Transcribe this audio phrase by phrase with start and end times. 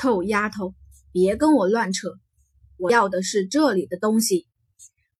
[0.00, 0.76] 臭丫头，
[1.10, 2.10] 别跟我乱扯！
[2.76, 4.46] 我要的是这里的东西。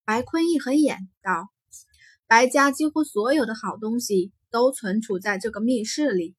[0.05, 1.49] 白坤一横眼道
[2.29, 6.37] ：“白家几乎所有的好东西都存储在这个密室里，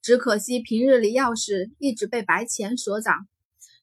[0.00, 3.28] 只可惜平日里钥匙一直被白钱所掌。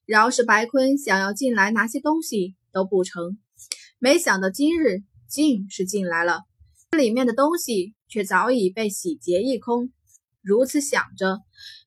[0.07, 3.37] 饶是白坤想要进来拿些东西都不成。
[3.99, 6.45] 没想到今日进是进来了，
[6.89, 9.91] 这里面的东西却早已被洗劫一空。
[10.41, 11.37] 如此想着，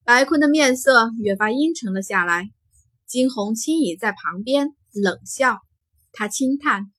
[0.05, 2.51] 白坤的面色越发阴沉了下来。
[3.07, 5.59] 金红轻倚在旁边。”冷笑，
[6.13, 6.93] 他轻叹：“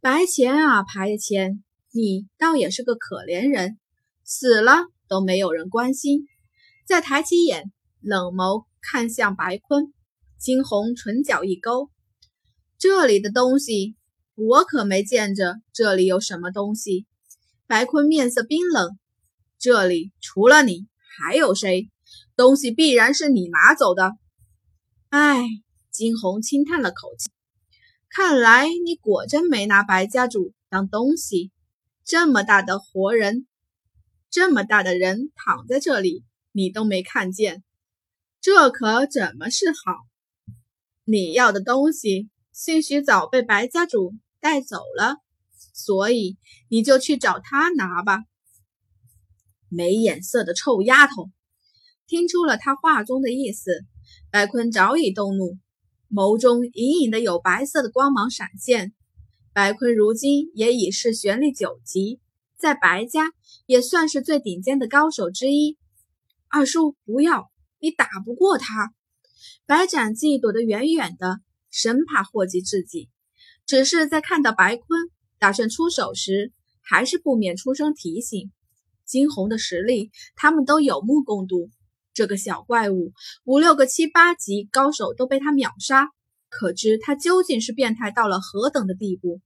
[0.00, 3.76] 白钱啊，白钱，你倒也是个可怜人，
[4.22, 6.28] 死了都没有人关心。”
[6.86, 9.92] 再抬起眼，冷眸看向白坤。
[10.38, 11.90] 惊鸿唇角一勾
[12.78, 13.96] ：“这里的东西，
[14.36, 17.06] 我可没见着这里有什么东西。”
[17.66, 18.96] 白坤面色冰冷
[19.58, 20.86] ：“这里除了你
[21.18, 21.90] 还有谁？
[22.36, 24.12] 东西必然是你拿走的。”
[25.10, 25.44] 唉。
[25.90, 27.30] 金红轻叹了口气，
[28.08, 31.52] 看来你果真没拿白家主当东西。
[32.04, 33.46] 这么大的活人，
[34.28, 37.62] 这么大的人躺在这里，你都没看见，
[38.40, 40.04] 这可怎么是好？
[41.04, 45.18] 你要的东西，兴许早被白家主带走了，
[45.74, 48.24] 所以你就去找他拿吧。
[49.68, 51.30] 没眼色的臭丫头，
[52.06, 53.84] 听出了他话中的意思，
[54.30, 55.58] 白坤早已动怒。
[56.10, 58.92] 眸中隐隐的有白色的光芒闪现。
[59.52, 62.20] 白坤如今也已是玄力九级，
[62.58, 63.32] 在白家
[63.66, 65.78] 也算是最顶尖的高手之一。
[66.48, 68.92] 二叔，不要，你打不过他。
[69.66, 73.08] 白斩记躲得远远的，生怕祸及自己。
[73.66, 75.00] 只是在看到白坤
[75.38, 76.52] 打算出手时，
[76.82, 78.52] 还是不免出声提醒。
[79.06, 81.70] 惊鸿的实力，他们都有目共睹。
[82.14, 83.12] 这个小怪物，
[83.44, 86.08] 五六个七八级高手都被他秒杀，
[86.48, 89.40] 可知他究竟是变态到了何等的地步？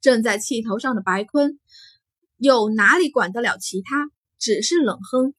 [0.00, 1.58] 正在气头上的白坤，
[2.36, 4.10] 又哪里管得了其他？
[4.38, 5.34] 只是冷哼：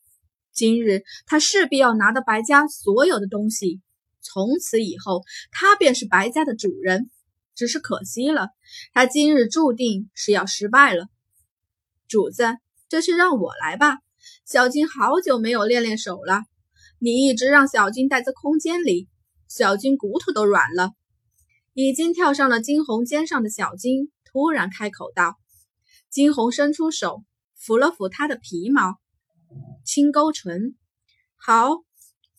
[0.51, 3.79] 今日他势必要拿到白家所有的东西，
[4.19, 7.09] 从此以后他便是白家的主人。
[7.55, 8.49] 只是可惜了，
[8.93, 11.07] 他今日注定是要失败了。
[12.07, 12.57] 主子，
[12.87, 13.99] 这事让我来吧。
[14.51, 16.41] 小金好久没有练练手了，
[16.97, 19.07] 你一直让小金待在空间里，
[19.47, 20.93] 小金骨头都软了。
[21.75, 25.35] 已经跳上了金红肩上的小金突然开口道
[26.09, 27.21] ：“金红伸出手
[27.63, 28.95] 抚了抚他的皮毛，
[29.85, 30.75] 轻勾唇，
[31.35, 31.69] 好。”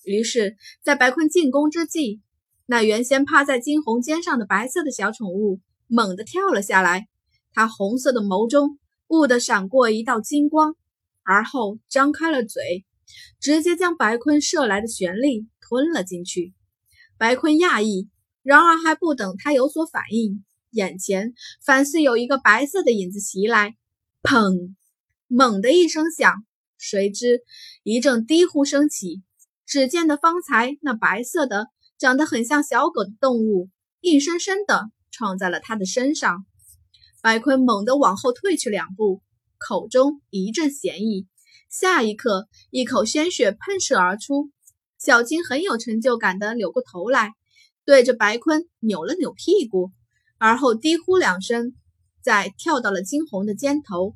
[0.03, 2.21] 于是，在白坤进攻之际，
[2.67, 7.07] 那原先趴在金红肩上的白色的小宠物猛地跳了下来，
[7.53, 10.75] 它红色的眸中兀地闪过一道金光。
[11.31, 12.85] 而后张开了嘴，
[13.41, 16.53] 直接将白坤射来的玄力吞了进去。
[17.17, 18.09] 白坤讶异，
[18.43, 21.33] 然而还不等他有所反应，眼前
[21.65, 23.77] 反似有一个白色的影子袭来，
[24.23, 24.75] 砰！
[25.29, 26.45] 猛的一声响，
[26.79, 27.43] 随之
[27.85, 29.23] 一阵低呼声起。
[29.65, 33.71] 只见得方才那白色的、长得很像小狗的动物，
[34.01, 36.45] 硬生生的撞在了他的身上。
[37.23, 39.23] 白坤猛地往后退去两步。
[39.61, 41.29] 口中一阵咸意，
[41.69, 44.51] 下一刻，一口鲜血喷射而出。
[44.99, 47.35] 小青很有成就感的扭过头来，
[47.85, 49.93] 对着白坤扭了扭屁股，
[50.39, 51.75] 而后低呼两声，
[52.23, 54.15] 再跳到了金红的肩头。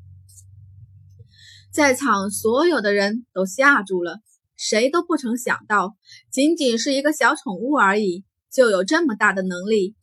[1.71, 4.21] 在场所有的人都吓住了，
[4.57, 5.95] 谁都不曾想到，
[6.31, 9.95] 仅仅是一个小宠物而已，就有这么大的能力。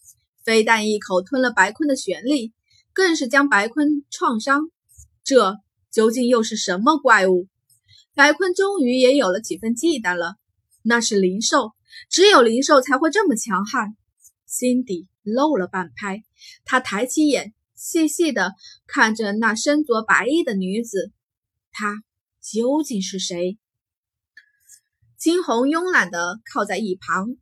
[0.43, 2.53] 非但一口吞了白坤的玄力，
[2.93, 4.71] 更是将白坤创伤。
[5.23, 5.57] 这
[5.91, 7.47] 究竟又是什么怪物？
[8.13, 10.35] 白坤终于也有了几分忌惮了。
[10.83, 11.73] 那是灵兽，
[12.09, 13.95] 只有灵兽才会这么强悍。
[14.47, 16.23] 心底漏了半拍，
[16.65, 18.53] 他抬起眼，细细的
[18.87, 21.11] 看着那身着白衣的女子。
[21.71, 22.03] 她
[22.41, 23.57] 究竟是谁？
[25.17, 27.37] 金红慵懒的靠在一旁，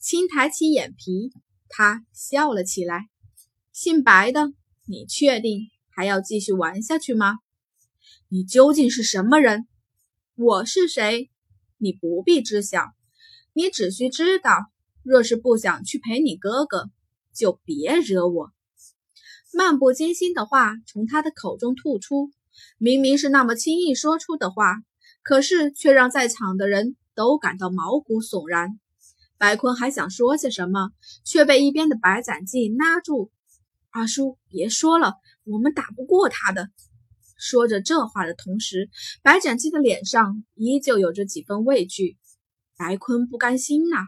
[0.00, 1.32] 轻抬起眼皮，
[1.68, 3.08] 他笑了起来。
[3.72, 4.52] 姓白的，
[4.86, 5.68] 你确定？
[5.94, 7.38] 还要继续玩下去吗？
[8.28, 9.66] 你究竟是什么人？
[10.34, 11.30] 我是谁？
[11.78, 12.86] 你不必知晓。
[13.52, 14.50] 你只需知道，
[15.04, 16.90] 若是不想去陪你哥哥，
[17.32, 18.50] 就别惹我。
[19.52, 22.32] 漫不经心的话从他的口中吐出，
[22.78, 24.78] 明明是那么轻易说出的话，
[25.22, 28.80] 可是却让在场的人都感到毛骨悚然。
[29.38, 30.90] 白坤还想说些什么，
[31.24, 33.30] 却被一边的白斩记拉住。
[33.90, 35.14] 二叔，别说了。
[35.44, 36.68] 我们打不过他的。
[37.36, 38.88] 说着这话的同时，
[39.22, 42.16] 白斩鸡的脸上依旧有着几分畏惧。
[42.76, 44.06] 白坤不甘心呐，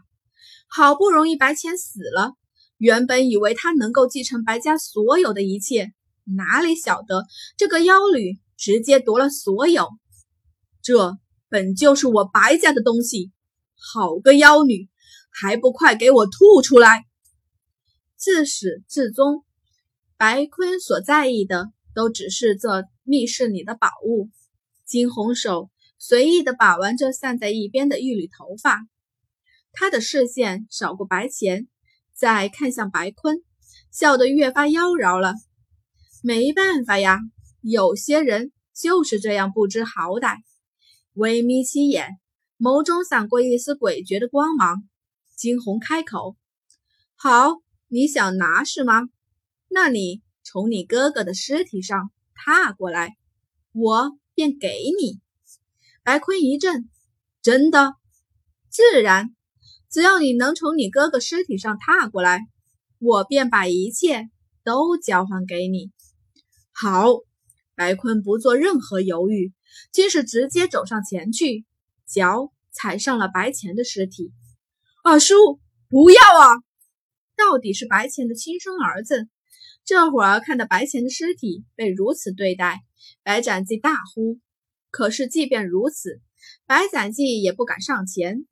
[0.69, 2.35] 好不容易白浅死了，
[2.79, 5.93] 原本以为他能够继承白家所有的一切，
[6.25, 7.25] 哪里晓得
[7.57, 9.89] 这个妖女直接夺了所有。
[10.83, 11.17] 这
[11.49, 13.31] 本就是我白家的东西，
[13.77, 14.89] 好个妖女，
[15.31, 17.05] 还不快给我吐出来！
[18.17, 19.45] 自始至终，
[20.19, 24.31] 白坤所在意的都只是这密室里的宝物。
[24.87, 25.69] 金红手
[25.99, 28.87] 随意的把玩着散在一边的一缕头发。
[29.73, 31.69] 他的视线扫过白钱，
[32.15, 33.43] 再看向白坤，
[33.93, 35.35] 笑得越发妖娆了。
[36.23, 37.21] 没办法呀，
[37.61, 40.39] 有些人就是这样不知好歹。
[41.13, 42.19] 微眯起眼，
[42.59, 44.83] 眸中闪过一丝诡谲的光芒。
[45.37, 46.37] 惊鸿开口
[47.17, 47.57] ：“好，
[47.89, 49.03] 你想拿是吗？
[49.69, 53.17] 那你从你哥哥的尸体上踏过来，
[53.73, 54.69] 我便给
[54.99, 55.21] 你。”
[56.03, 56.89] 白坤一震
[57.43, 57.95] ：“真的？
[58.69, 59.35] 自然。”
[59.89, 62.41] 只要你能从你哥哥尸体上踏过来，
[62.99, 64.29] 我便把一切
[64.63, 65.91] 都交还给你。
[66.73, 67.07] 好，
[67.75, 69.55] 白坤不做任何犹豫，
[69.93, 71.65] 竟是直接走上前去，
[72.07, 74.33] 脚踩上了白钱的尸体。
[75.03, 76.57] 二叔，不要啊！
[77.37, 79.29] 到底是白钱的亲生儿子，
[79.87, 82.81] 这会儿看到白钱的尸体被如此对待，
[83.23, 84.41] 白斩记大呼。
[84.91, 86.21] 可是即便如此，
[86.67, 88.47] 白斩记也不敢上前。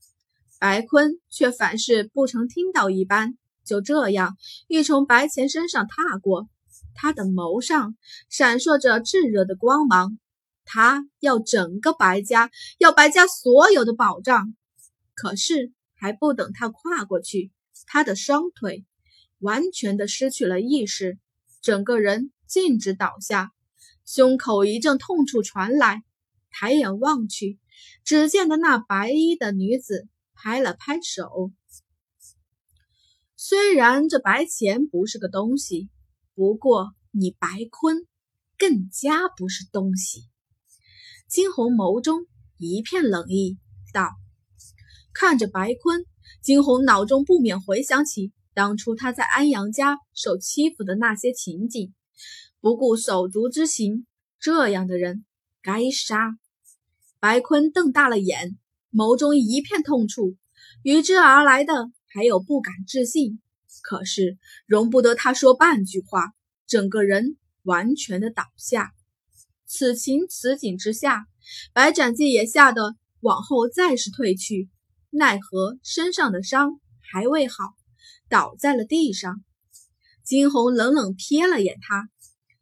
[0.61, 3.37] 白坤却反是不曾听到一般，
[3.67, 4.37] 就这样
[4.69, 6.49] 欲从白钱身上踏过。
[6.95, 7.97] 他的眸上
[8.31, 10.17] 闪烁着炙热的光芒，
[10.65, 14.55] 他要整个白家，要白家所有的宝藏。
[15.17, 17.51] 可是还不等他跨过去，
[17.87, 18.85] 他的双腿
[19.41, 21.19] 完全的失去了意识，
[21.65, 23.51] 整个人径直倒下，
[24.05, 26.05] 胸口一阵痛楚传来。
[26.51, 27.59] 抬眼望去，
[28.05, 30.07] 只见得那白衣的女子。
[30.37, 31.53] 拍了拍手。
[33.35, 35.89] 虽然这白钱不是个东西，
[36.35, 38.07] 不过你白坤
[38.59, 40.25] 更加不是东西。
[41.29, 42.27] 金红眸中
[42.59, 43.59] 一片冷意，
[43.95, 44.11] 道
[45.15, 46.05] ：“看着白坤，
[46.43, 51.93] 金红脑中不免回想起当初他在安阳家受欺负的那些情景，
[52.61, 54.07] 不顾手足之情，
[54.41, 55.25] 这样的人
[55.61, 56.37] 该杀。”
[57.21, 58.57] 白坤瞪大了眼。
[58.97, 60.37] 眸中一片痛楚，
[60.85, 63.41] 与之而来的还有不敢置信。
[63.83, 66.33] 可是容不得他说半句话，
[66.69, 68.93] 整个人完全的倒下。
[69.67, 71.27] 此情此景之下，
[71.73, 74.71] 白斩记也吓得往后再是退去，
[75.11, 77.57] 奈何身上的伤还未好，
[78.29, 79.45] 倒在了地上。
[80.25, 82.09] 金红冷冷瞥了眼他，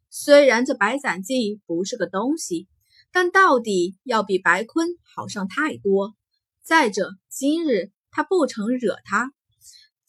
[0.09, 2.67] 虽然这白斩记不是个东西，
[3.11, 6.13] 但到底要比白坤好上太多。
[6.61, 9.31] 再者，今日他不曾惹他，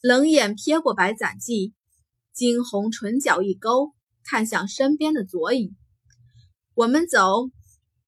[0.01, 1.73] 冷眼瞥过白斩记，
[2.33, 3.93] 惊鸿唇角一勾，
[4.23, 5.75] 看向身边的左影
[6.75, 7.49] ：“我们走。”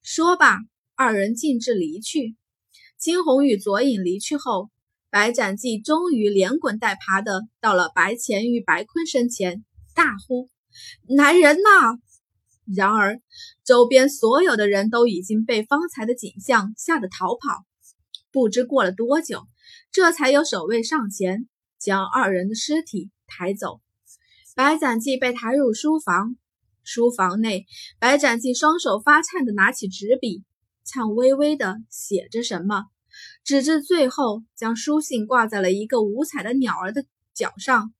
[0.03, 0.59] 说罢，
[0.95, 2.38] 二人径直离去。
[2.97, 4.69] 惊鸿与左影离去后，
[5.09, 9.63] 白斩记终于连滚带爬的到了白钱与白坤身前，
[9.95, 10.50] 大呼
[11.07, 11.98] ：“来人呐！”
[12.75, 13.21] 然而，
[13.63, 17.65] 周边所有的人都已经被方才的景象吓得逃跑。
[18.31, 19.48] 不知过了多久，
[19.92, 21.48] 这才有守卫上前
[21.79, 23.79] 将二人的尸体抬走。
[24.53, 26.36] 白斩记被抬入书房，
[26.84, 27.65] 书房内，
[28.00, 30.43] 白斩记双手发颤的拿起纸笔，
[30.84, 32.84] 颤巍巍的写着什么，
[33.48, 37.94] 直至最后将书信挂在了一个五彩的鸟儿的脚上。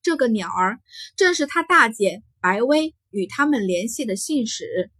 [0.00, 0.78] 这个鸟儿
[1.16, 4.92] 正是他大姐白薇与他们联系的信使。